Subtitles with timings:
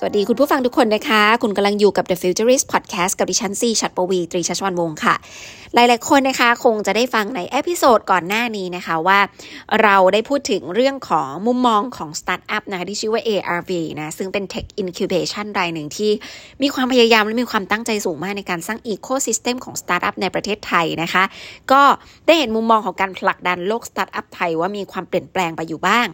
[0.00, 5.14] สวัสดีคุณผู้ฟังทุกคนนะคะ คุณกำลังอยู่กับ The Futurist Podcast กับดิฉันซีชัดปวี ตรีชัชวันวงศ์ค่ะ
[5.74, 9.18] หลายๆคนนะคะ คงจะได้ฟังใน episode ก่อนหน้านี้นะคะว่า
[9.82, 16.10] เราได้พูดถึงเรื่องของมุมมองของสตาร์ทอัพนะคะที่ชื่อว่า ARV นะซึ่งเป็น Tech Incubation รายหนึ่งที่
[16.62, 21.24] มีความพยายามและมีความตั้งใจสูงมากในการสร้าง Ecosystem ของสตาร์ทอัพในประเทศไทยนะคะ
[21.72, 21.82] ก็
[22.26, 26.06] ได้เห็นมุมมองของการผลักดันโลกสตาร์ทอัพไทยว่ามีความเปลี่ยนแปลงไปอยู่บ้าง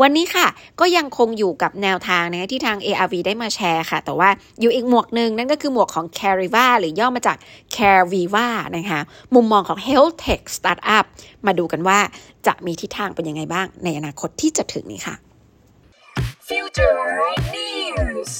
[0.00, 0.46] วันนี้ค่ะ
[0.80, 4.28] ก็ยังคงอยู่กับแนวทางนะที่ทาง ARV ได้มาแชร์ค่ะ แต่ว่า
[4.60, 7.36] อยู่อีกหมวกหนึ่งนั่นก็คือหมวกของ Cariva หรือย่อมาจาก
[7.76, 8.46] Careviva
[8.76, 9.00] นะคะ
[9.34, 11.04] มุมมองของ Health Tech Startup
[11.46, 11.98] มาดูกันว่า
[12.46, 15.14] จะมีทิศทางเป็นยังไงบ้างในอนาคตที่จะถึงนี้ค่ะ
[16.48, 16.96] Future
[17.54, 18.32] News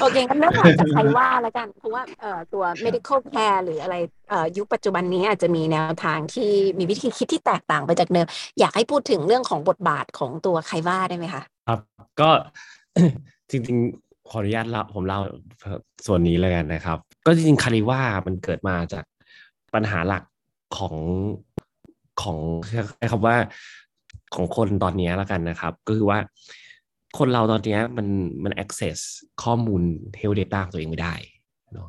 [0.00, 3.96] โอเคงั้นเริ่มจากใครว่าแล้วกัน เพราะว่าเอ่อตัว medical care หรืออะไร
[4.30, 8.26] เอ่อยุคปัจจุบันนี้อาจจะมีแนวทางที่มีวิธีคิดที่แตกต่างไปจากเดิม
[8.58, 11.80] อยากให้พูดถึงเรื่องของบทบาทของตัวใครว่าได้ไหมคะ ครับ
[12.20, 12.30] ก็
[13.50, 15.20] จริงๆ ขออนุญาตเล่าผมเล่า
[16.06, 19.04] ส่วนนี้เลยกันนะครับ ก็จริงๆคาริว่ามันเกิดมาจาก
[19.74, 20.22] ปัญหาหลัก
[20.76, 20.96] ของ
[22.22, 22.38] ของ
[22.96, 23.36] ใช้คำว่า
[24.34, 26.18] ของคนตอนนี้แล้วกันนะครับ ก็คือว่า
[27.18, 28.06] คนเราตอนนี้มัน
[28.44, 28.98] มัน access
[29.42, 29.82] ข้อมูล
[30.20, 31.14] health data ตัวเองไม่ได้
[31.74, 31.88] เนาะ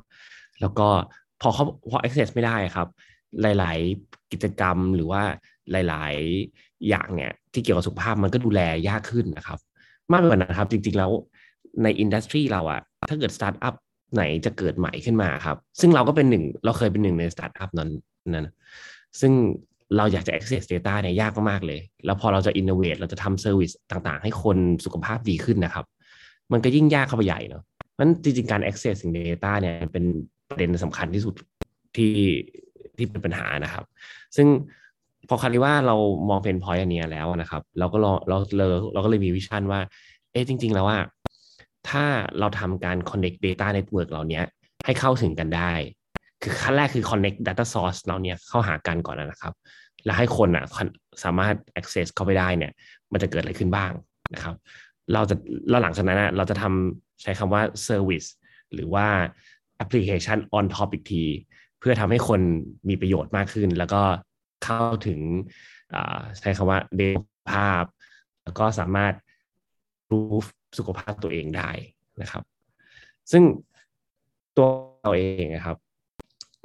[0.62, 0.88] แล้วก็
[1.42, 2.88] พอเขาพอ access ไม่ได้ครับ
[3.42, 5.22] หลาย ๆ กิจกรรมหรือว่า
[5.72, 6.14] หลาย
[6.52, 9.60] ๆ อย่างเนี่ยที่เกี่ยวกับสุขภาพมันก็ดูแลยากขึ้นนะครับ
[10.12, 11.12] มากไปกว่านั้นครับ จริง ๆ แล้ว
[11.84, 13.74] ใน industry เราอะถ้าเกิดสตาร์ทอัพ
[14.16, 17.90] ไหนจะเกิดใหม่ขึ้นมาครับ ซึ่งเราก็เป็นหนึ่ง เราเคยเป็นหนึ่งในสตาร์ทอัพนั้น
[18.30, 18.48] นั้น
[19.20, 19.32] ซึ่ง
[19.98, 25.86] เราอยากจะ access data เนี่ยยากมากๆเลย แล้วพอเราจะ innovate เราจะทำ service ต่างๆ ให้คนสุขภาพดีขึ้นนะครับ
[26.52, 27.64] มันก็ยิ่งยากเข้าไปใหญ่เนาะ
[27.98, 30.06] มันจริงๆ การ access สิ่ง data เนี่ยเป็น
[30.50, 31.34] ประเด็นสำคัญที่สุด
[31.98, 32.16] ที่
[32.98, 33.84] ที่เป็นปัญหานะครับ
[34.36, 34.48] ซึ่ง
[35.30, 35.96] พอ Cariva เรา
[36.30, 39.80] มอง pain point อันนี้แล้วนะครับ เราก็ลองเราเราเราก็เลยมี vision ว่า
[40.32, 40.98] เอ๊ะจริง ๆ แล้วว่า
[41.90, 42.04] ถ้า
[42.40, 44.42] เราทำการ connect data network เหล่านี้
[44.86, 45.74] ให้เข้าถึงกันได้
[46.42, 49.54] คือขั้นแรกคือ connect data source เราเนี่ยเข้าหากันก่อนนะครับ
[50.06, 50.66] แล้วให้คนอะ
[51.24, 52.72] สามารถ access เข้าไปได้เนี่ย
[53.12, 53.92] มันจะเกิดอะไรขึ้นบ้าง
[54.34, 54.56] นะครับ
[55.14, 55.36] เราจะ
[55.70, 58.28] แล้วหลังจากนั้นเราจะทำใช้คำว่า service
[58.74, 59.08] หรือว่า
[59.84, 61.24] application on top อีกที
[61.80, 62.42] เพื่อทำให้คน
[62.90, 64.02] มีประโยชน์มากขึ้น แล้วก็
[64.64, 65.20] เข้าถึง
[66.40, 67.02] ใช้คำว่าเด
[67.52, 67.84] ภาพ
[68.44, 69.14] แล้วก็สามารถ
[70.12, 70.36] รู้
[70.78, 71.70] สุขภาพตัวเองได้
[72.22, 72.44] นะครับ
[73.32, 73.44] ซึ่ง
[74.58, 74.68] ตัว
[75.02, 75.78] เราเองนะครับ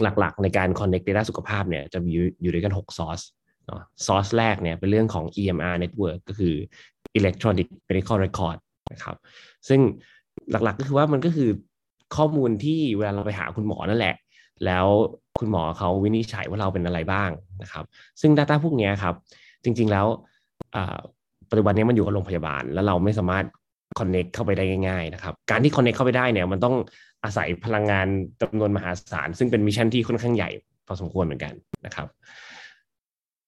[0.03, 2.11] หลักๆในการ connect data สุขภาพเนี่ยจะมี
[2.43, 3.21] อยู่ด้วยกัน6ซอส
[3.67, 6.55] เนาะซอสแรกเนี่ยเป็นเรื่องของ EMR network ก็คือ
[7.19, 8.59] electronic medical record
[8.93, 9.17] นะครับ
[9.69, 9.81] ซึ่ง
[10.51, 11.51] หลักๆก็คือว่ามันก็คือ
[12.17, 14.15] ข้อมูลที่เวลาเราไปหาคุณหมอนั่นแหละ
[14.67, 14.87] แล้ว
[15.39, 17.31] คุณหมอเขาวินิจฉัยว่าเราเป็นอะไรบ้าง
[17.63, 17.85] นะครับ
[18.21, 19.15] ซึ่ง Data พวกนี้ครับ
[19.65, 20.07] จริงๆแล้ว
[21.51, 23.45] ปัจจุบันนี้มันอยู่กับโรงพยาบาล แล้วเราไม่สามารถ
[23.99, 26.77] connect เข้าไปได้ง่ายๆนะครับการที่ connect เข้าไปได้เนี่ยมันต้อง
[27.25, 28.07] อาศัยพลังงาน
[28.43, 30.51] จำนวนมหาศาล ซึ่งเป็นมิชชั่นที่ค่อนข้างใหญ่
[30.87, 31.55] พอสมควรเหมือนกัน
[31.87, 32.07] นะครับ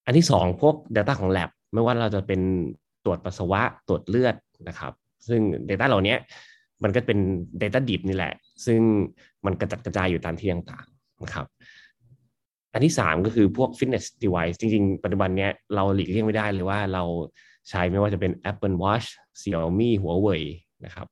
[0.07, 2.41] อันที่สองพวก Data ของ Lab ไม่ว่าเราจะเป็น
[3.05, 4.35] ตรวจปัสสาวะตรวจเลือด
[4.69, 4.93] นะครับ
[5.29, 6.17] ซึ่ง Data เหล่านี้
[6.83, 7.19] มันก็เป็น
[7.63, 8.33] Data ดิบนี่แหละ
[8.67, 8.81] ซึ่ง
[9.45, 11.47] มันกระจัดกระจายอยู่ตามที่ต่างๆนะครับ
[12.73, 17.05] อันที่สามก็คือพวก fitness device จริงๆ ปัจจุบันนี้เราหลีกเลี่ยงไม่ได้เลยว่าเรา
[17.69, 19.09] ใช้ไม่ว่าจะเป็น Apple Watch
[19.41, 20.43] Xiaomi Huawei
[20.85, 21.07] นะครับ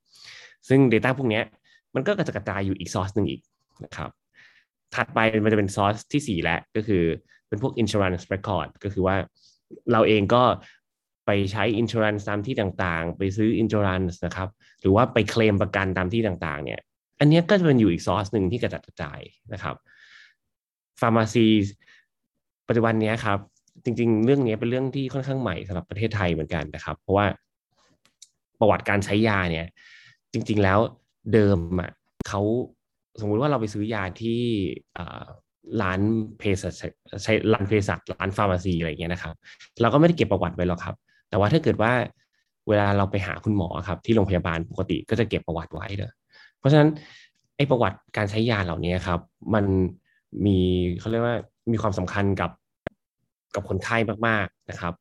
[0.69, 1.43] ซึ่ง Data พวกนี้
[1.95, 3.43] มันก็กระจัดกระจายอยู่อีกซอสหนึ่งอีก
[3.85, 4.11] นะครับ
[4.95, 7.05] ถัดไปมันจะเป็นซอสที่สี่แล้วก็คือ
[7.49, 9.17] เป็นพวก insurance record ก็คือว่า
[9.93, 10.43] เราเองก็
[11.27, 14.49] ไปใช้ insurance ตามที่ต่างๆ ไปซื้อ insurance นะครับ
[14.81, 16.81] หรือว่าไปเคลมประกันตามที่ต่างๆ เนี่ย
[17.21, 19.21] อันนี้ก็จะเป็นอยู่อีกซอสหนึ่งที่กระจัดกระจาย
[19.53, 19.77] นะครับ
[21.01, 21.47] pharmacy
[22.69, 23.39] ปัจจุบันนี้ครับ
[23.85, 27.27] จริง ๆ เรื่องนี้เป็นเรื่องที่ค่อนข้างใหม่สำหรับประเทศไทยเหมือนกันนะครับ เพราะว่า
[28.61, 29.67] ประวัติการใช้ยาเนี่ย
[30.33, 30.79] จริง ๆ แล้ว
[31.33, 31.91] เดิมอะ
[32.29, 32.41] เขา
[33.21, 34.41] สมมุติว่าเราไปซื้อยาที่
[35.83, 36.01] ร้าน
[36.39, 36.83] เภสัช
[37.23, 39.35] ใช้ร้านเภสัชร้าน pharmacy อะไรเงี้ยนะครับ
[39.81, 40.95] เราก็ไม่ได้เก็บประวัติไว้หรอกครับ
[41.29, 41.93] แต่ว่าถ้าเกิดว่า
[42.69, 46.13] เวลาเราไปหาคุณหมอครับ ที่โรงพยาบาลปกติก็จะเก็บประวัติไว้เด้อ
[46.59, 46.89] เพราะฉะนั้น
[47.57, 49.21] ไอ้ประวัติการใช้ยาเหล่านี้ครับ
[49.55, 49.65] มัน
[50.47, 50.59] มี
[51.01, 51.37] เขาเรียกว่า
[51.73, 52.51] มีความสำคัญกับ
[53.55, 54.93] กับคนไข้มากๆนะครับ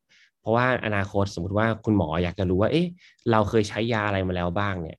[0.42, 2.88] เพราะว่าอนาคตสมมติว่าคุณหมออยากจะรู้ว่า เอ๊ะ
[3.32, 4.98] เราเคยใช้ยาอะไรมาแล้วบ้างเนี่ย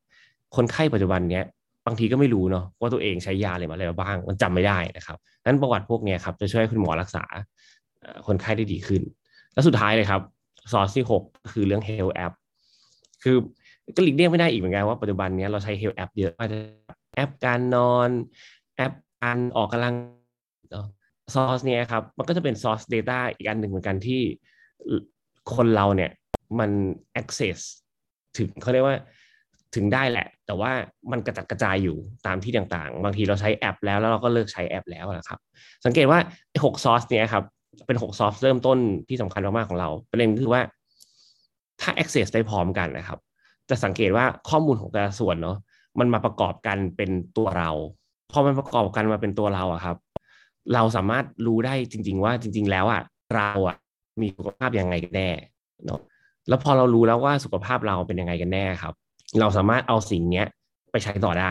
[0.56, 1.44] คนไข้ปัจจุบันเนี้ย
[1.87, 7.25] บางทีก็ไม่รู้เนาะว่าตัวเองใช้ยาอะไรมาแล้วบ้าง มันจำไม่ได้นะครับนั้นประวัติพวกเนี้ยครับจะช่วยคุณหมอรักษา
[8.26, 9.02] คนไข้ได้ดีขึ้น
[9.52, 10.20] และสุดท้ายเลยครับ
[10.73, 12.32] ซอสที่6คือเรื่อง health app
[13.23, 13.37] คือ
[13.97, 16.49] ก็หลีกเลี่ยงไม่ได้อีกเหมือนกันว่าปัจจุบันนี้เราใช้ health app เยอะมาก
[17.14, 18.08] แอปการนอน
[18.76, 18.93] แอป
[19.23, 19.94] การออกกำลัง
[21.34, 24.20] ซอสเนี้ยครับ มันก็จะเป็นซอส Data อีกอันหนึ่งเหมือนกันที่
[25.54, 26.10] คนเราเนี่ย
[26.58, 26.70] มัน
[27.20, 27.58] access
[28.36, 28.96] ถึงเขาเรียกว่า
[29.74, 30.72] ถึงได้แหละ แต่ว่า
[31.12, 31.96] มันกระจัดกระจายอยู่
[32.26, 35.38] ตามที่ต่างๆ บางทีเราใช้แอปแล้วแล้วเราก็เลิกใช้แอปแล้วนะครับ
[35.84, 36.18] สังเกตว่า
[36.64, 37.44] หกซอสเนี้ยครับ
[37.86, 38.78] เป็นหกซอสเริ่มต้น
[39.08, 40.62] ที่สำคัญมากๆของเรา ประเด็นคือว่า
[41.80, 43.18] ถ้า access ได้พร้อมกันนะครับ
[43.70, 45.56] จะสังเกตว่าข้อมูลของแต่ละส่วนเนาะ
[45.98, 47.70] มันมาประกอบกันเป็นตัวเรา
[48.32, 49.96] พอมันประกอบกันมาเป็นตัวเราอะครับ
[50.74, 53.02] เราสามารถรู้ได้จริง ๆ ว่าจริง ๆ แล้วอะ
[53.34, 53.76] เราอะ
[54.20, 55.30] มีสุขภาพยังไงกันแน่
[55.86, 56.00] เนาะ
[56.48, 58.94] แล้วพอเรารู้แล้วว่าสุขภาพเราเป็นยังไงกันแน่ครับ
[59.40, 60.46] เราสามารถเอาสิ่งเนี้ย
[60.90, 61.50] ไปใช้ต่อได้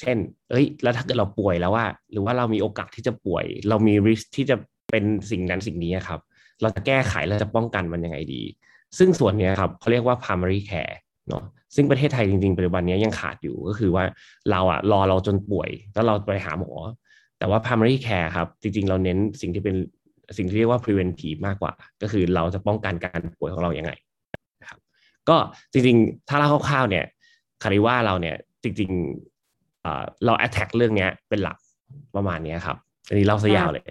[0.00, 0.16] เช่น
[0.50, 4.56] เอ้ย แล้วถ้าเกิดเราป่วยแล้วว่า หรือว่าเรามีโอกาสที่จะป่วย เรามี risk ที่จะ
[4.90, 6.20] เป็นสิ่งนั้นสิ่งนี้ครับ
[6.62, 8.42] เราจะแก้ไขเราจะป้องกันมันยังไงดี
[8.98, 10.96] ซึ่งส่วนนี้ครับเขาเรียกว่า primary care
[11.28, 11.42] เนาะ
[11.74, 14.04] ซึ่งประเทศไทยจริงๆปัจจุบันนี้ยังขาดอยู่ก็คือว่า
[14.50, 16.72] เราอะรอเราจนป่วย แล้วเราไปหาหมอ
[17.38, 19.76] แต่ว่า primary care ครับ จริงๆ เราเน้นสิ่งที่เป็น
[20.36, 23.92] สิ่งที่เรียกว่า preventive มากกว่า ก็คือเราจะป้องกันการป่วยของเราอย่างไง
[24.60, 24.78] นะครับ
[25.28, 25.36] ก็
[25.72, 27.04] จริงๆ ถ้าเล่าคร่าวๆเนี่ย
[27.62, 31.56] Cariva เราเนี่ยจริงๆเรา attack เรื่องนี้เป็นหลัก
[32.16, 32.76] ประมาณนี้ครับ
[33.08, 33.84] อันนี้เล่าซะยาวเลย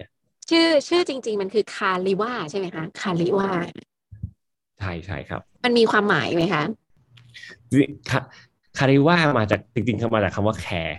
[0.50, 3.48] ชื่อชื่อจริง ๆ มันคือ Cariva ใช่ไหมคะ Cariva
[4.78, 6.62] ใช่ใช่ครับ มันมีความหมายไหมคะ
[8.78, 10.98] Cariva มาจากจริงๆมาจากคำว่า Care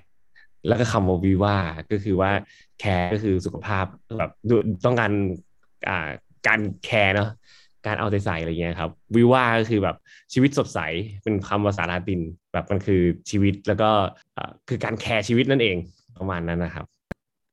[0.68, 1.58] แล้วก็คำว่าวิว่า
[1.92, 2.32] ก็คือว่า
[2.80, 3.86] Care ก็คือสุขภาพ
[4.20, 4.32] แบบ
[4.86, 5.12] ต้องการ
[5.90, 6.10] อ่า
[6.48, 7.30] การแคร์เนาะ
[7.88, 9.96] การเอาใจใส่อะไรเงี้ยครับ วิว่าก็คือแบบ
[10.34, 10.80] ชีวิตสดใส
[11.24, 12.22] เป็นคำภาษาลาติน
[12.54, 13.90] แบบมันคือชีวิตแล้วก็
[14.70, 15.78] คือการแคร์ชีวิตนั่นเอง
[16.18, 16.86] ประมาณนั้นนะครับ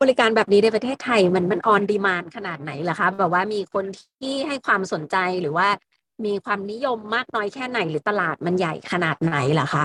[0.02, 3.84] บริการแบบนี้ในประเทศไทยมันมันออนดีมานขนาดไหนล่ะคะแบบว่ามีคน
[4.20, 5.68] ที่ให้ความสนใจหรือว่า
[6.26, 9.84] มีความนิยมมากน้อยแค่ไหนหรือตลาดมันใหญ่ขนาดไหนล่ะคะ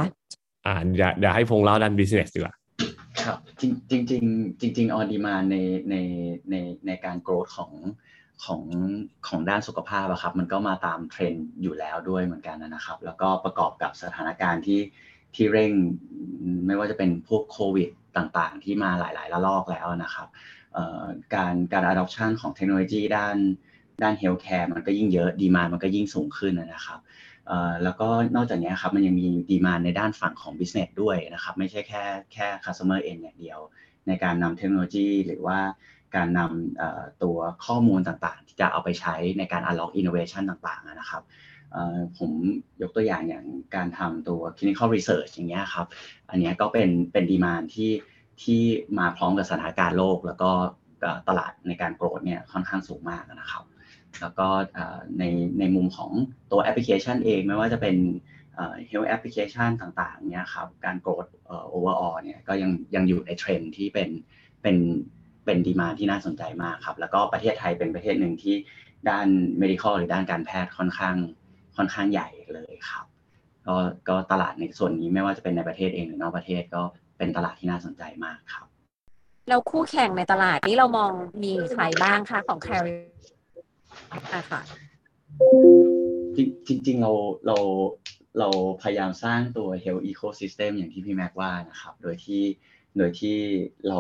[0.65, 2.53] อ่าเดี๋ยวเดี๋ยวให้พงเล่าด้าน business ดีกว่า
[3.19, 4.11] ครับจริงจริงจ
[4.63, 5.55] ริงจริงออนดีมาใน
[5.89, 5.95] ใน
[6.51, 6.55] ใน
[6.87, 7.71] ในการ growth ของ
[8.45, 8.61] ของ
[9.27, 14.81] ของด้านสุขภาพอะครับมันก็มาตามเทรนด์อยู่แล้วด้วยเหมือนกันนะครับ แล้วก็ประกอบกับสถานการณ์ที่
[15.35, 15.71] ที่เร่ง
[16.67, 20.27] ไม่ว่าจะเป็นพวกโควิดต่างๆ ที่มาหลายๆระลอกแล้วนะครับ
[21.35, 23.37] การการ adoption ของเทคโนโลยีด้าน
[24.03, 26.99] ด้าน healthcare มันก็ยิ่งเยอะดีมามันก็ยิ่งสูงขึ้นนะครับ
[27.83, 32.03] แล้วก็นอกจากนี้ครับมันยังมีดีมาในด้านฝั่งของ business ด้วยนะครับ ไม่ใช่แค่
[32.33, 33.59] แค่ customer end อย่างเดียว
[34.07, 35.59] ในการนำเทคโนโลยี หรือว่า
[36.15, 41.23] การนำตัวข้อมูลต่างๆ ที่จะเอาไปใช้ในการ unlock innovation ต่างๆนะครับ
[42.17, 42.31] ผม
[42.81, 43.45] ยกตัวอย่างอย่าง
[43.75, 45.87] การทำตัว clinical research อย่างเงี้ยครับ
[46.29, 47.91] อันนี้ก็เป็นเป็นดีมานที่
[48.43, 48.61] ที่
[48.99, 50.51] มาพร้อมกับสถานการณ์โลก แล้วก็
[51.29, 53.63] ตลาดในการโกรธเนี่ยค่อนข้างสูงมากนะครับ
[54.21, 54.47] แล้วก็
[55.19, 55.23] ใน
[55.59, 56.11] ในมุมของ
[56.51, 57.95] ตัวแอปพลิเคชันเอง ไม่ว่าจะเป็น
[58.89, 61.25] health application ต่างๆเนี่ยครับการโกรธ
[61.73, 64.09] overall เนี่ยก็ยังยังอยู่ในเทรนด์ที่เป็น
[64.61, 64.77] เป็น
[65.45, 68.55] เป็น demand ที่น่าสนใจมากครับ แล้วก็ประเทศไทยเป็นประเทศหนึ่งที่
[69.09, 69.27] ด้าน
[69.61, 71.15] medical หรือด้านการแพทย์ค่อนข้าง
[71.77, 73.05] ค่อนข้างใหญ่เลยครับ
[73.67, 73.75] ก็
[74.09, 76.83] ก็ตลาดในส่วนนี้ไม่ว่าจะเป็นในประเทศเองหรือนอกประเทศก็
[77.17, 78.65] เป็นตลาดที่น่าสนใจมากครับ
[79.49, 81.11] แล้วคู่แข่งในตลาดนี้เรามอง
[81.43, 82.59] มีใครบ้างคะของ
[84.11, 84.61] Carry อะค่ะ
[86.67, 87.11] จริงจริงเรา
[87.47, 87.57] เรา
[88.39, 88.49] เรา
[88.81, 92.43] พยายามสร้างตัว health ecosystem อย่างที่พี่แม็กว่านะครับ โดยที่
[92.97, 93.37] โดยที่
[93.87, 93.99] เรา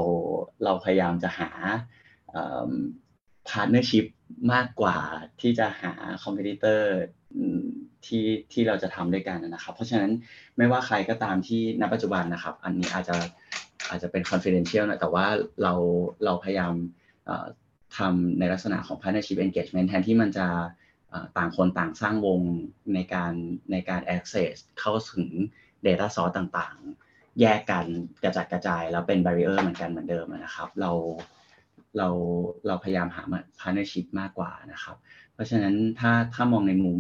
[0.63, 1.49] เราพยายามจะหา
[3.49, 4.05] partnership
[4.53, 4.97] มากกว่า
[5.41, 5.93] ที่จะหา
[6.23, 6.81] competitor
[8.05, 10.11] ที่ที่เราจะทำด้วยกันนะครับ เพราะฉะนั้น
[10.57, 13.17] ไม่ว่าใครก็ตามที่ณปัจจุบันนะครับ อันนี้อาจจะ
[13.89, 15.25] อาจจะเป็น confidential นะแต่ว่า
[15.63, 15.73] เรา
[16.25, 16.73] เราพยายาม
[17.97, 20.47] ทำในลักษณะของ partnership engagement แทนที่มันจะ
[21.37, 22.41] ต่างคนต่างสร้างวง
[22.93, 23.33] ในการ
[23.71, 25.29] ในการ access เข้าถึง
[25.85, 27.85] data source ต่างๆ แยกกัน
[28.23, 30.91] กระจัดกระจายแล้วเป็น barrier เหมือนกันเหมือนเดิมนะครับ เรา
[31.97, 32.07] เรา
[32.67, 33.23] เราพยายามหา
[33.59, 34.97] partnership มากกว่านะครับ
[35.33, 36.99] เพราะฉะนั้นถ้าถ้ามองในมุม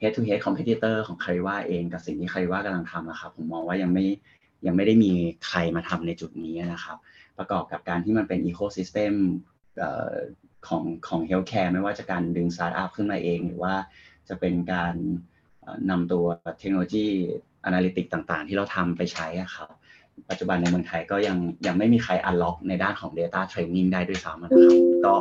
[0.00, 4.04] head to head competitor ของ Cariva เองกับสิ่งที่ Cariva กำลังทำนะครับผมมองว่ายังไม่
[4.66, 5.12] ยังไม่ได้มี
[5.46, 6.98] ใครมาทำในจุดนี้นะครับ
[7.38, 9.14] ประกอบกับการที่มันเป็น ecosystem
[10.68, 13.74] ของของ healthcare ไม่ว่าจะการดึงสตาร์ทอัพขึ้นมาเอง หรือว่า
[14.28, 14.94] จะเป็นการ
[15.90, 16.24] นำตัว
[16.58, 17.06] เทคโนโลยี
[17.68, 19.70] analytic ต่างๆ ที่เราทำไปใช้ครับ
[20.30, 25.14] ปัจจุบันในเมืองไทยก็ยังยังไม่มีใคร unlock ในด้านของ data training ได้ด้วยซ้ำนะครับก็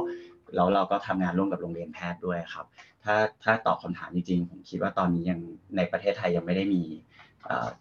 [0.55, 2.65] แล้วเราก็ทำงานร่วมกับโรงเรียนแพทย์ด้วยครับ
[3.03, 5.39] ถ้าถ้าตอบคำถามจริงๆ ผมคิดว่าตอนนี้ยัง
[5.77, 6.83] ในประเทศไทยยังไม่ได้มี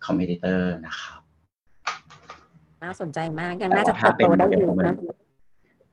[0.05, 1.21] competitor นะครับ
[2.85, 4.95] น่าสนใจมากยังน่าจะเติบโตได้อยู่นะ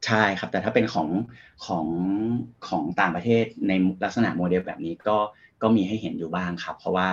[0.06, 1.10] ใช่ครับ แต่ถ้าเป็นของ
[1.66, 1.86] ของ
[2.68, 3.72] ของต่างประเทศใน
[4.04, 5.18] ลักษณะโมเดลแบบนี้ก็
[5.62, 7.10] ก็มีให้เห็นอยู่บ้างครับ เพราะว่า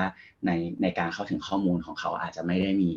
[0.46, 0.50] ใน
[0.82, 2.92] ในการเข้าถึงข้อมูลของเขาอาจจะไม่ได้มี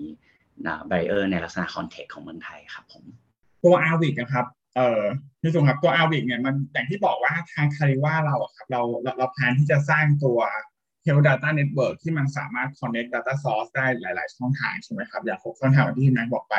[0.67, 3.03] นะ barrier ในลักษณะ context ของเมืองไทยครับผม
[3.63, 4.45] ตัวอาวิกนะครับ
[4.75, 5.01] เอ่อ
[5.41, 10.39] พี่สุครับตัวอาวิกเนี่ยมันอย่างที่บอกว่าทางคาริว่าเราครับเราเราเราแพลนที่จะสร้างตัว
[11.05, 16.55] Health Data Network ที่มันสามารถ connect data source ได้หลาย ๆ ช่องทางใช่ไหมครับ อย่างหกช่องทางที่พี่แม็กบอกไป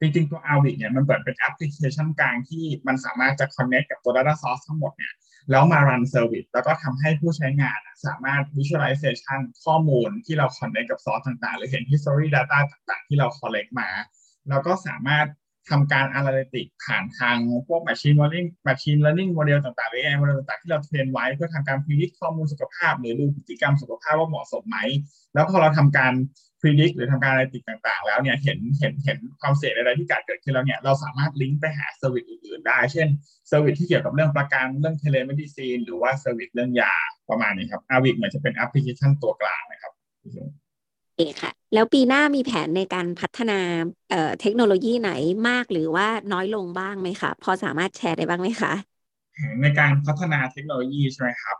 [0.00, 5.14] จริงๆตัว a r v i เนี่ยมันเปิดเป็นแอปพลิเคชันกลางที่มันสามารถจะ connect กับตัว data source ทั้งหมดเนี่ย
[5.50, 13.70] แล้วมา run service แล้วก็ทำให้ผู้ใช้งานสามารถ visualization ข้อมูลที่เรา connect กับ source ต่างๆ หรือเห็น history data ต่างๆ ที่เรา collect
[13.80, 13.90] มา
[14.48, 15.26] แล้วก็สามารถ
[15.70, 17.36] ทำการ analytic ผ่านทาง
[17.68, 24.78] พวก machine learning machine learning โมเดลต่างๆหรือ AI โมเดลต่างๆ ที่เราเทรนไว้เพื่อทำการ predict ข้อมูลสุขภาพ หรือดูพฤติกรรมสุขภาพว่าเหมาะสมไหม
[25.34, 26.12] แล้วพอเราทำการ
[26.60, 33.08] predict หรือทำการ analytic ต่างๆ แล้วเนี่ยเห็นเห็นเห็นความเสี่ยงอะไรที่เกิดขึ้นแล้วเนี่ยเราสามารถลิงก์ไปหา service อื่นๆได้ เช่น
[33.50, 36.94] service ที่เกี่ยวกับเรื่องประกันเรื่อง telemedicine หรือว่า service เรื่องยา
[37.30, 39.92] ประมาณนี้ครับ Avic เหมือนจะเป็นแอปพลิเคชันตัวกลางนะครับ
[41.16, 43.52] เอค่ะแล้วปีหน้ามีแผนในการพัฒนา
[44.08, 45.08] เอ่อเทคโนโลยีไหน
[45.48, 48.70] มากหรือว่าน้อยลงบ้างไหมคะพอสามารถแชร์ได้บ้างไหมคะ
[49.62, 51.56] ในการพัฒนาเทคโนโลยีใช่ไหมครับ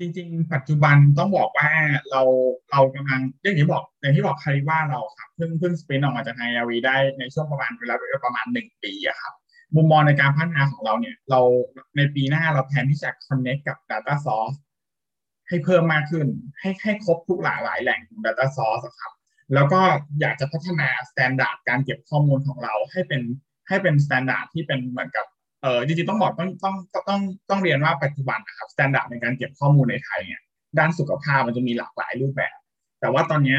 [0.00, 1.70] จริง ๆ ปัจจุบันต้องบอกว่า
[2.10, 2.22] เรา
[2.70, 9.34] เรากำลังอย่างที่บอกอย่างที่บอกคาริว่าเราครับเพิ่งเพิ่งสปินออกมาจากไฮอาวีได้ในช่วงประมาณเวลาประมาณหนึ่งปีอะครับ
[9.74, 11.40] มุมมองในการพัฒนาของเราเนี่ย เรา
[11.96, 14.56] ในปีหน้าเราแผนที่จะ connect กับ data source
[15.48, 16.26] ให้เพิ่มมากขึ้น
[16.60, 19.12] ให้ให้ครบทุกหลากหลายแหล่งของ data source ครับ
[19.54, 19.80] แล้วก็
[20.20, 23.22] อยากจะพัฒนา standard การเก็บข้อมูลของเราให้เป็น
[23.68, 25.26] ให้เป็น standard ที่เป็นเหมือนกับ
[25.64, 26.76] เออจริงๆต้องบอกต้องต้อง
[27.08, 30.40] ต้องต้องเรียนว่าปัจจุบันนะครับ standard ในการเก็บข้อมูลในไทยเนี่ย
[30.78, 32.56] ด้านสุขภาพมันจะมีหลากหลายรูปแบบ
[33.00, 33.56] แต่ว่าตอนนี้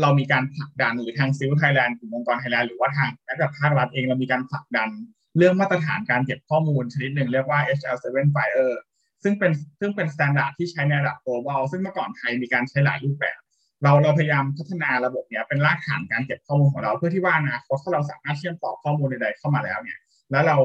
[0.00, 4.88] เรามีการผลักดันหรือทางซิลไทยแลนด์กลุ่มองค์กรไทยแลนด์หรือว่าทางแม้แต่ภาครัฐเองเรามีการผลักดัน
[5.36, 8.74] เรื่องมาตรฐานการเก็บข้อมูลชนิดหนึ่งเรียกว่า HL7 Fire
[9.22, 13.38] ซึ่งเป็นซึ่งเป็นมาตรฐานที่ใช้ในระดับ global ซึ่งเมื่อก่อนไทยมีการใช้หลายรูปแบบ
[13.82, 19.98] เราเราพยายามพัฒนาระบบเนี้ยเป็นรากฐานการเก็บข้อมูลของเรา เพื่อที่ว่านะถ้าเราสามารถเชื่อมต่อข้อมูลใดๆเข้ามาแล้วเนี่ย
[20.30, 20.58] แล้วเรา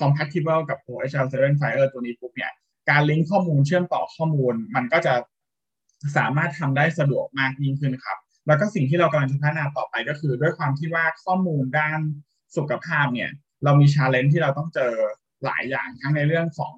[0.00, 2.52] compatible กับตัว HL7 Fire ตัวนี้ปุ๊บเนี่ย
[2.90, 5.14] การลิงก์ข้อมูลเชื่อมต่อข้อมูล มันก็จะ
[6.16, 11.98] สามารถทำได้สะดวกมากยิ่งขึ้นครับ แล้วก็สิ่งที่เรากำลังจะพัฒนาต่อไปก็คือ ด้วยความที่ว่าข้อมูลด้าน
[12.56, 13.30] สุขภาพเนี่ย
[13.64, 14.92] เรามี challenge ที่เราต้องเจอ
[15.44, 16.72] หลายอย่างทั้งในเรื่องของ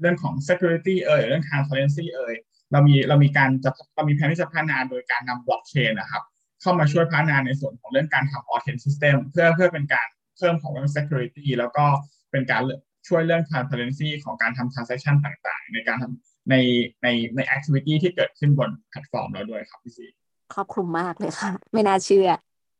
[0.00, 2.34] เรื่องของ security เอ่ยเรื่อง transparency เอ่ย
[2.72, 6.22] เรามีเรามีการจะเรามีแผนที่จะพัฒนาโดยการนำบล็อกเชนนะครับ
[6.60, 11.86] เข้ามาช่วยพัฒนาในส่วนของเรื่องการทำ authent system เพื่อเพื่อเป็นการเพิ่มของเรื่อง security แล้วก็
[12.30, 12.62] เป็นการ
[13.08, 16.54] ช่วยเรื่อง transparency ของการทำ transaction ต่างๆ ในการทำใน
[17.02, 20.06] ในใน activity ที่เกิดขึ้นบนแพลตฟอร์มเราด้วยครับพี่ซี
[20.54, 22.28] ครอบคลุมมากเลยค่ะ ไม่น่าเชื่อ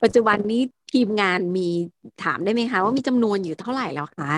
[0.03, 1.69] ปัจจุบันนี้ทีมงานมี
[2.25, 4.33] ถามได้ไหมคะ ว่ามีจำนวนอยู่เท่าไหร่แล้วคะ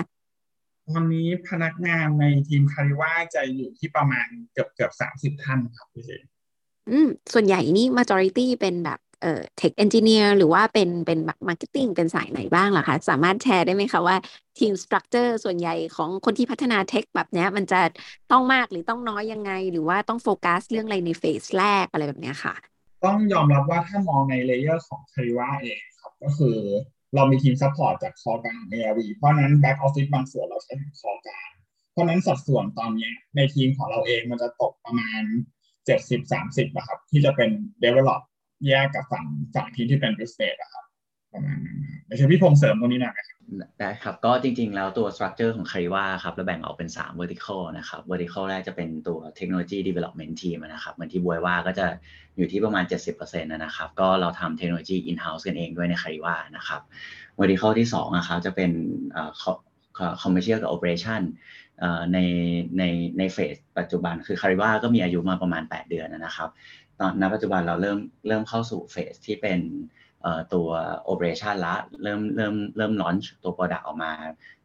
[0.89, 6.11] ตอนนี้พนักงานในทีมคาริว่าจะอยู่ที่ประมาณเกือบเกือบสามสิบท่านครับพี่เจ
[6.91, 14.15] อืมส่วนใหญ่นี่ majority เป็นแบบ เอ่อ tech engineer หรือว่าเป็นเป็นแบบ marketing เป็นสายไหนบ้างล่ะคะ สามารถแชร์ได้ไหมคะว่า
[14.59, 17.81] ทีม structure ส่วนใหญ่ของคนที่พัฒนาเทคแบบเนี้ยมันจะ
[18.31, 22.53] ต้องมากหรือต้องน้อยยังไง หรือว่าต้องโฟกัสเรื่องอะไรในเฟสแรกอะไรแบบเนี้ยค่ะ
[23.05, 26.57] ต้องยอมรับว่าถ้ามองใน layer ของ Cariva เองครับ ก็คือ
[27.15, 31.49] เรามีทีม support จาก corp กลาง ARV เพราะนั้น back office บางส่วนเราใช้คอกลาง
[31.91, 35.21] เพราะนั้นสัดส่วนตอนนี้ในทีมของเราเองมันจะตกประมาณ
[35.85, 37.49] เจ็ดสิบสามสิบนะครับที่จะเป็น
[37.83, 38.21] develop
[38.67, 40.85] แยกกับฝั่งฝั่งทีมที่เป็น business นะครับ
[41.33, 43.39] ประมาณนั้นเดี๋ยวพี่พงษ์เสริมตรงนี้หน่อยนะครับ
[43.79, 51.85] ได้ครับก็จริงๆ แล้วตัว structure ของ Cariva ครับเราแบ่งออกเป็น 3 vertical นะครับ vertical แรกจะเป็นตัว technology development team นะครับเหมือนที่บวยว่าก็จะ
[52.37, 56.81] อยู่ที่ประมาณ 70%นะครับ ก็เราทำ technology in house กันเองด้วยใน Cariva นะครับ
[57.39, 58.71] vertical ที่2นะครับจะเป็น
[60.21, 61.21] commercial กับ operation
[62.13, 62.17] ใน
[62.77, 62.83] ใน
[63.17, 66.49] ในเฟสปัจจุบันคือ Cariva ก็มีอายุมาประมาณ 8 เดือนนะครับ
[66.99, 67.97] ตอนณปัจจุบันเราเริ่ม
[68.27, 69.59] เริ่มเข้าสู่เฟสที่เป็น
[70.53, 70.69] ตัว
[71.11, 74.11] operation ละเริ่มเริ่มเริ่ม launch ตัว product ออกมา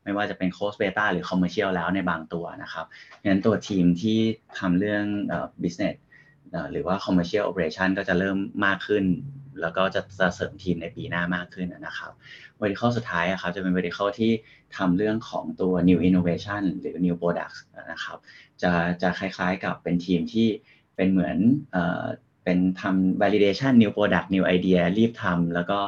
[0.04, 2.86] ไม่ว่าจะเป็น close beta หรือ commercial แล้วในบางตัวนะครับ
[3.24, 4.18] งั้นตัวทีมที่
[4.58, 5.04] ทำเรื่อง
[5.62, 5.96] business
[6.72, 9.04] หรือว่า commercial operation ก็จะเริ่มมากขึ้น
[9.60, 12.12] แล้วก็จะจะเสริมทีมในปีหน้ามากขึ้นนะครับ
[12.60, 14.32] vertical สุดท้ายครับจะเป็น vertical ที่
[14.76, 17.58] ทำเรื่องของตัว new innovation หรือ new products
[17.92, 18.18] นะครับ
[18.62, 20.48] จะจะคล้ายๆกับเป็นทีมที่
[20.98, 21.38] เป็นเหมือน
[22.44, 25.78] เป็นทำ validation new product new idea รีบทำแล้วก็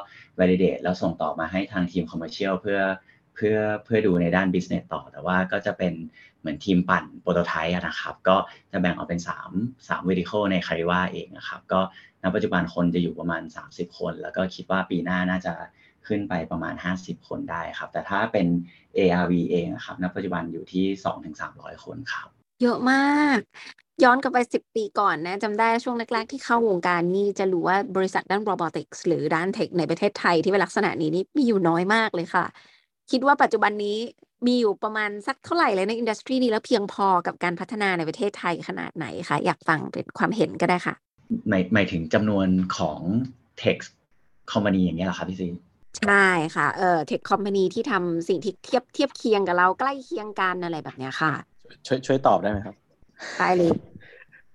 [0.41, 2.81] validate แล้วส่งต่อมาให้ทางทีม commercial เพื่อ
[3.35, 5.95] เพื่อเพื่อดูในด้าน business ต่อ แต่ว่าก็จะเป็น
[6.41, 8.37] เหมือนทีมปั่น prototype นะครับ ก็
[8.73, 9.21] จะแบ่งออกเป็น
[9.55, 11.81] 3 3 vertical ใน Cariva เองนะครับ ก็
[12.23, 15.53] ณปัจจุบันคนจะอยู่ประมาณ 30 คน แล้วก็คิดว่าปีหน้าน่าจะ
[16.07, 18.47] ขึ้นไปประมาณ 50 คนได้ครับ แต่ถ้าเป็น
[18.99, 20.85] ARV เองครับณปัจจุบันอยู่ที่
[21.35, 22.29] 2-300 คนครับ
[22.63, 23.39] เยอะมาก
[24.05, 32.45] ย้อนกลับไปสิบปีก่อนนะจำได้ช่วงแรก ๆ ที่เข้าวงการนี่จะรู้ว่าบริษัทด้าน robotics หรือด้านเทคในประเทศไทยที่เป็นลักษณะนี้นี่มีอยู่น้อยมากเลยค่ะ
[33.11, 33.99] คิดว่าปัจจุบันนี้
[34.47, 40.95] มีอยู่ประมาณสักเท่าไหร่เลยใน industry นี้แล้วเพียงพอกับการพัฒนาในประเทศไทยขนาดไหนคะอยากฟังเป็นความเห็นก็ได้ค่ะ
[41.49, 43.01] หมายหมายถึงจำนวนของ
[43.63, 43.91] tech
[44.53, 45.49] company อย่างเงี้ยเหรอครับพี่ซี
[46.07, 51.33] ใช่ค่ะเออ tech company ที่ทำสิ่งที่เทียบเทียบเคียงกับเราใกล้เคียงกันอะไรแบบเนี้ยค่ะ
[51.87, 52.75] ช่วยช่วยตอบได้ไหมครับ
[53.39, 53.73] ได้เลย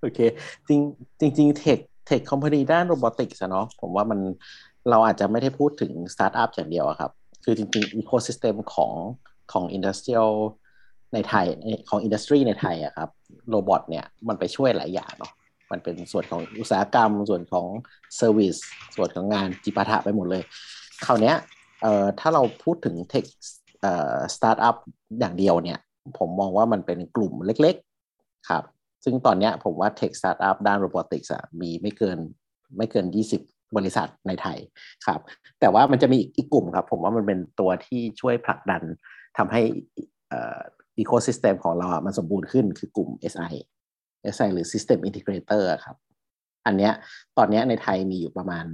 [0.05, 0.21] โอเค
[0.67, 0.81] จริง
[1.19, 4.19] จริง tech tech company ด้าน robotics เนาะผมว่ามัน
[4.89, 7.11] เราอาจจะไม่ได้พูดถึงสตาร์ทอัพอย่างเดียวอะครับ
[7.43, 8.93] คือจริงๆ ecosystem ของ
[9.51, 10.29] ของ industrial
[11.13, 11.45] ในไทย
[11.89, 13.09] ของ industry ในไทยอะครับ
[13.49, 15.31] robot เนี่ยมันไปช่วยหลายอย่างเนาะ
[15.71, 17.65] มันเป็นส่วนของอุตสาหกรรม ส่วนของ
[18.15, 18.55] service
[18.95, 20.43] ส่วนของงานจิปาถะไปหมดเลย
[21.05, 21.35] คราวเนี้ย
[21.81, 23.25] เอ่อถ้าเราพูดถึง tech
[23.81, 24.75] เอ่อสตาร์ทอัพ
[25.19, 25.79] อย่างเดียวเนี่ย
[26.17, 27.75] ผมมองว่ามันเป็นกลุ่มเล็ก
[28.11, 28.63] ๆ ครับ
[29.05, 32.17] ซึ่งตอนนี้ผมว่า tech startup ด้าน roboticsมีไม่เกิน
[32.77, 33.05] ไม่เกิน
[33.39, 34.57] 20 บริษัทในไทย
[35.05, 35.19] ครับ
[35.59, 38.83] แต่ว่ามันจะมีอีกกลุ่มครับ ผมว่ามันเป็นตัวที่ช่วยผลักดัน
[39.37, 39.61] ทำให้
[40.97, 43.53] อีโคซิสเต็มของเราอะมันสมบูรณ์ขึ้นคือกลุ่ม SI
[44.33, 45.97] SI หรือ System Integrator ครับ
[46.65, 46.93] อันเนี้ย
[47.37, 48.65] ตอนเนี้ยในไทยมีอยู่ประมาณ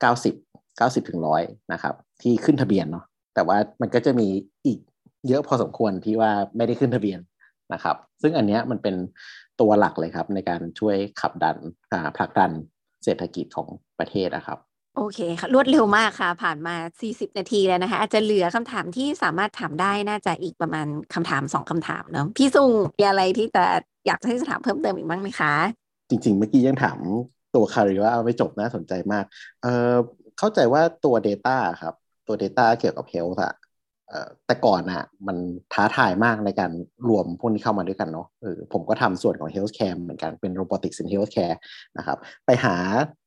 [0.00, 0.34] 90
[0.80, 1.42] 90ถึงร้อย
[1.72, 3.04] นะครับ ที่ขึ้นทะเบียนเนาะ
[3.34, 4.28] แต่ว่ามันก็จะมี
[4.66, 4.78] อีก
[5.28, 7.20] เยอะพอสมควรที่ว่าไม่ได้ขึ้นทะเบียน
[7.72, 8.94] นะครับ ซึ่งอันเนี้ยมันเป็น
[9.60, 11.56] ตัวหลักเลยครับ ในการช่วยขับดัน
[11.92, 12.50] อ่าผลักดัน
[13.04, 14.58] เศรษฐกิจของประเทศนะครับ
[14.96, 16.74] โอเคค่ะรวดเร็วมากค่ะ ผ่านมา
[17.06, 23.64] 40 นาทีแล้วนะคะ อาจจะเหลือคำถามที่สามารถถามได้น่าจะอีกประมาณคำถามสองคำถามเนาะพี่ซุงมีอะไรที่จะ
[24.06, 25.52] อยากจะให้ถามเพิ่มเติมอีกบ้างไหมคะ
[26.08, 26.98] จริง ๆ เมื่อกี้ยังถาม
[27.54, 29.24] ตัวคาริว่าไม่จบน่าสนใจมาก
[29.62, 29.94] เอ่อ
[30.38, 31.94] เข้าใจว่าตัว Data ครับ
[32.26, 33.65] ตัว Data เกี่ยวกับ Health อะเอ่อ
[34.46, 35.36] แต่ก่อนอะมัน
[35.72, 36.72] ท้าทายมากในการ
[37.08, 41.56] รวมพวกนี้เข้ามาด้วยกันเนาะเออผมก็ทำส่วนของ Healthcare เหมือนกันเป็น Robotics in Healthcare
[41.98, 42.74] นะครับไปหา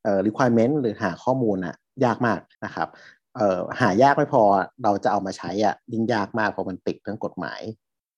[0.04, 2.88] เอ่อ requirement หรือหาข้อมูลอะยากมากนะครับ
[3.36, 4.44] เอ่อหายากไม่พอ
[4.84, 7.62] เราจะเอามาใช้อะยิ่งยากมากเพราะมันติดเรื่องกฎหมาย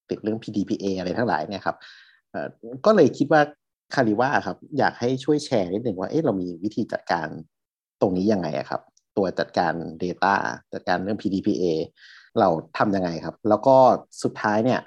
[0.10, 1.75] ติดเรื่อง PDPA อะไรทั้งหลายเนี่ยครับ
[2.31, 2.48] เอ่อ
[2.85, 3.42] ก็เลยคิดว่า
[3.96, 7.27] คาริว่าครับอยากให้ช่วยแชร์นิดหนึ่งว่าเอ๊ะเรามีวิธีจัดการ
[8.01, 8.81] ตรงนี้ยังไงอะครับ
[9.18, 10.35] ตัวจัดการ Data
[10.74, 11.64] จัดการเรื่อง PDPA
[12.39, 13.75] เราทำยังไงครับ แล้วก็
[14.24, 14.79] สุดท้ายเนี่ย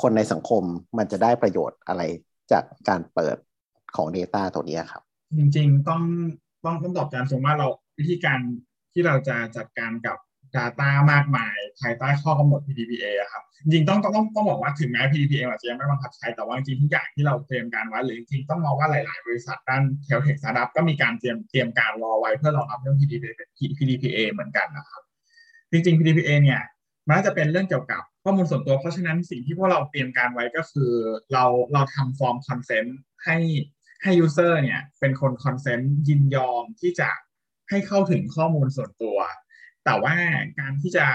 [0.00, 0.62] คนในสังคม
[0.98, 2.02] มันจะได้ประโยชน์อะไร
[2.52, 3.36] จากการเปิด
[3.96, 5.02] ของ Data ตัวนี้ครับ
[5.38, 6.02] จริงๆต้อง
[6.64, 8.38] ต้องต้องตอบคำถามว่าเราวิธีการ
[8.92, 10.16] ที่เราจะจัดการกับ
[10.56, 23.32] Data มากมาย ภายใต้ข้อกำหนด PDPA อะครับ จริงๆต้องต้องต้องบอกว่าถึงแม้ PDPA อาจจะยังไม่บังคับใช้แต่ว่าจริงทุกอย่างที่เราเตรียมการไว้หรือจริงๆต้องมองว่าหลาย ๆ บริษัทด้าน health tech startup ก็มีการเตรียมเตรียมการรอไว้เพื่อรองรับเรื่อง PDPA
[23.78, 25.02] PDPA เหมือนกันนะครับ
[25.70, 26.62] จริงๆ PDPA เนี่ย
[27.06, 30.92] มันน่าจะเป็นเรื่องเกี่ยวกับข้อมูลส่วนตัว เพราะฉะนั้นสิ่งที่พวกเราเตรียมการไว้ก็คือ
[31.32, 33.38] เราเราทำ form consent ให้
[34.02, 37.10] ให้ user เนี่ยเป็นคน consent ยินยอมที่จะ
[37.70, 39.18] ให้เข้าถึงข้อมูลส่วนตัว
[39.84, 40.14] แต่ว่า
[40.58, 41.06] การที่จะ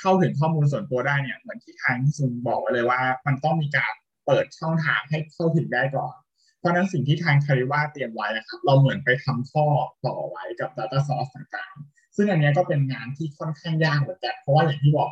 [0.00, 3.92] เข้าถึงข้อมูลส่วนตัวได้เนี่ยเหมือนที่ทางที่ซุนบอกไว้เลยว่า มันต้องมีการ
[4.26, 6.16] เปิดช่องทางให้เข้าถึงได้ก่อน
[6.58, 9.64] เพราะฉะนั้นสิ่งที่ทาง Cariva เตรียมไว้นะครับ เราเหมือนไปทำข้อ
[10.06, 15.10] ต่อไว้กับ Data Source ต่างๆ ซึ่งอันนี้ก็เป็นงานที่ค่อนข้างยากเหมือนกันเพราะว่าอย่างที่บอก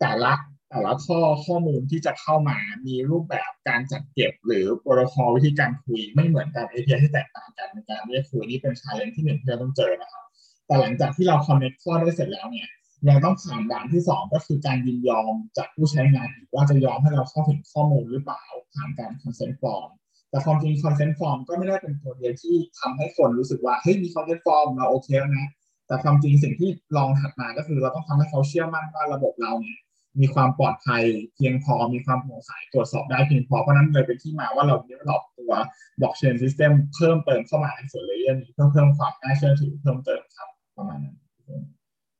[0.00, 0.32] แต่ละ
[0.70, 10.24] แต่ละข้อข้อมูลที่จะเข้ามามีรูปแบบการจัดเก็บ หรือโปรโตคอลวิธีการคุยไม่เหมือนกัน API ที่แตกต่างกันในการเรียกคุยนี่เป็นชาเลนที่หนึ่งที่เราต้องเจอนะครับ
[10.66, 12.68] แต่หลังจากที่เรา connect ข้อได้เสร็จแล้วเนี่ย
[13.08, 19.88] ยังต้องผ่านด่านที่สองก็คือการยินยอมจากผู้ใช้งานว่าจะยอมให้เราเข้าถึงข้อมูลหรือเปล่าผ่านการ consent form
[20.30, 25.48] แต่ความจริง consent form ก็ไม่ได้เป็นตัวเดียวที่ทำให้คนรู้สึกว่าเฮ้ยมี consent form เราโอเคแล้วนะ
[25.90, 29.78] แต่ความจริงสิ่งที่ลองถัดมาก็คือ เราต้องทำให้เขาเชื่อมั่นว่าระบบเราเนี่ย
[30.20, 31.02] มีความปลอดภัย
[31.34, 35.52] เพียงพอมีความโปร่งใสตรวจสอบได้เพียงพอ เพราะนั้นเลยเป็นที่มาว่าเรา develop ตัว
[36.00, 41.16] blockchain system เพิ่มเติมเข้ามาในส่วน layer นี้เพื่อเพิ่มความน่าเชื่อถือเพิ่มเติมครับประมาณนั้น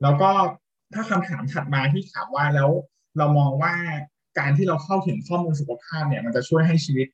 [0.03, 0.31] แล้วก็
[0.95, 2.71] ถ้าคำถามถัดมาที่ถามว่าแล้ว
[3.19, 3.75] เรามองว่า
[4.39, 7.07] การที่เราเข้าถึงข้อมูลสุขภาพเนี่ยมันจะช่วยให้ชีวิต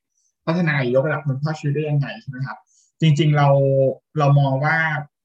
[0.45, 2.57] พัฒนายกระดับคุณภาพชีวิตได้ยังไงใช่ไหมครับ
[3.01, 3.47] จริงๆเรา
[4.19, 4.77] เรามองว่า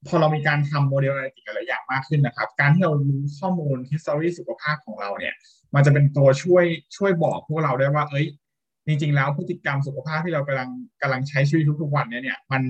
[0.08, 5.34] พอเรามีการทำโมเดลอนาลิติกอะไรอย่างมากขึ้นนะครับ การที่เรารู้ข้อมูล history สุขภาพของเราเนี่ย
[5.74, 6.64] มันจะเป็นตัวช่วย
[6.96, 8.26] ช่วยบอกพวกเราได้ว่า เอ้ย
[8.86, 10.70] จริง ๆ แล้วพฤติกรรมสุขภาพที่เรากำลัง
[11.02, 12.62] กำลังใช้ชีวิตทุกๆวันเนี่ยเนี่ยมัน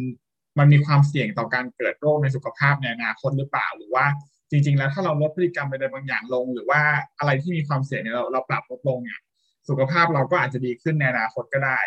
[0.59, 4.07] มันมีความเสี่ยงต่อการเกิดโรคในสุขภาพในอนาคตหรือเปล่าหรือว่า
[4.51, 6.81] จริง ๆ แล้วถ้าเราลดพฤติกรรมไปใดบางอย่างลง หรือว่า
[7.19, 9.21] อะไรที่มีความเสี่ยงเนี่ยเราเราปรับลดลงเนี่ย
[9.69, 11.79] สุขภาพเราก็อาจจะดีขึ้นในอนาคตก็ได้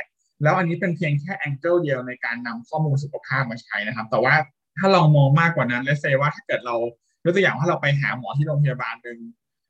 [0.43, 4.35] แล้วอันนี้เป็นเพียงแค่แองเกิลเดียวในการนำข้อมูลสุขภาพมาใช้นะครับ แต่ว่า
[4.77, 6.75] ถ้าเรามองมากกว่านั้นและเซว่าถ้าเกิดเรา
[7.23, 9.19] ยกตัวอย่างว่าเราไปหาหมอที่โรงพยาบาลหนึ่ง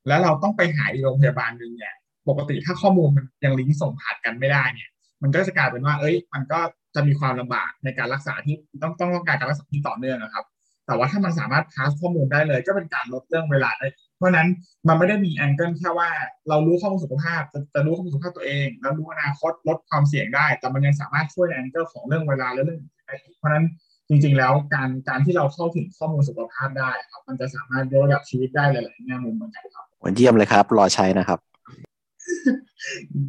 [0.08, 1.94] แล้วเราต้องไปหาอีกโรงพยาบาลหนึ่งเนี่ย
[2.30, 4.90] ปกติถ้าข้อมูลมันยังลิงก์ส่งผ่านกันไม่ได้เนี่ย
[5.22, 6.60] มันก็จะกลายเป็นว่า เอ้ย มันก็
[6.96, 10.46] จะมีความลำบากในการรักษาที่ต้องต้องต้องการการรักษาที่ต่อเนื่องนะครับ
[10.88, 13.88] แต่ว่าถ้ามันสามารถ pass ข้อมูลได้เลย ก็เป็นการลดเรื่องเวลาได้
[14.18, 14.48] เพราะนั้น
[14.88, 16.10] มันไม่ได้มี angle แค่ว่า
[16.50, 23.66] เรารู้ข้อมูลสุขภาพจะจะรู้ข้อมูลสุขภาพตัวเอง แล้วรู้อนาคตลดความเสี่ยงได้ แต่มันยังสามารถช่วยใน angle ของเรื่องเวลาและเรื่องอื่นได้เพราะนั้น
[24.10, 31.40] จริงๆแล้วการการที่เราเข้าถึงข้อมูลสุขภาพได้ครับ มันจะสามารถยกระดับชีวิตได้หลายๆแง่มุมเหมือนกันครับเยี่ยมเลยครับ รอใช้นะครับ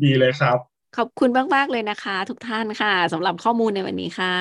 [0.02, 0.58] ดีเลยครับ
[0.96, 4.34] ขอบคุณมากๆเลยนะคะ ทุกท่านค่ะสำหรับข้อมูลในวันนี้ค่ะ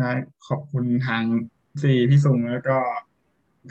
[0.00, 0.12] นะ
[0.48, 1.22] ขอบคุณทาง
[1.82, 2.76] ซีพี่ซุงแล้วก็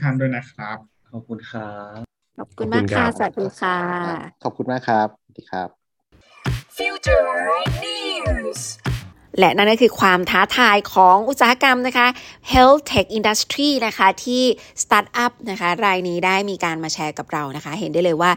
[0.02, 0.78] ท่านด้วยนะครับ
[1.12, 2.00] ขอบคุณครับ
[2.38, 3.78] ขอบคุณมากค่ะสวัสดีค่ะ
[4.44, 5.70] ขอบคุณมากครับสวัสดีครับ
[6.78, 7.30] Future
[7.84, 8.62] News
[9.40, 12.08] และนั่นก็คือความท้าทายของอุตสาหกรรมนะคะ
[12.54, 14.44] Health Tech Industry นะคะ ที่
[14.84, 18.32] สตาร์ทอัพนะคะ รายนี้ได้มีการมาแชร์กับเรานะคะ เห็นได้เลยว่า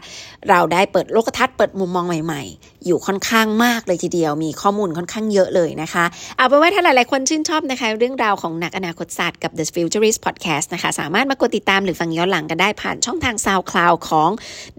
[0.49, 6.05] เราได้เปิดโลกทัศน์เปิดมุมมองใหม่ๆ อยู่ค่อนข้างมากเลยทีเดียว มีข้อมูลค่อนข้างเยอะเลยนะคะ
[6.37, 14.29] เอาเป็นว่าถ้าหลายๆคนชื่นชอบนะคะ เรื่องราวของนักอนาคตศาสตร์กับ The Futurist Podcast นะคะ สามารถมากดติดตามหรือฟังย้อนหลังกันได้ผ่านช่องทาง SoundCloud ของ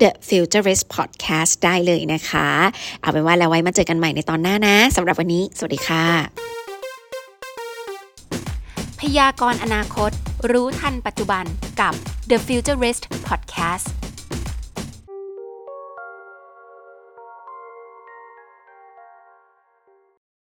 [0.00, 2.48] The Futurist Podcast ได้เลยนะคะ
[3.00, 6.03] เอาเป็นว่าแล้วไว้มาเจอกันใหม่ในตอนหน้านะสำหรับวันนี้สวัสดีค่ะ
[9.00, 10.10] พยากรณ์อนาคต
[10.50, 11.44] รู้ทันปัจจุบัน
[11.80, 11.94] กับ
[12.30, 13.86] The Futurist Podcast